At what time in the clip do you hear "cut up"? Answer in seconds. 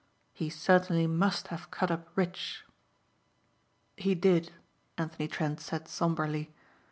1.69-2.07